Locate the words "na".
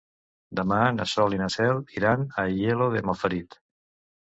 0.95-1.05, 1.43-1.51